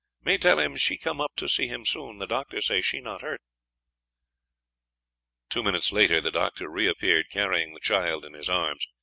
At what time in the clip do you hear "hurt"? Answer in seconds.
3.19-3.39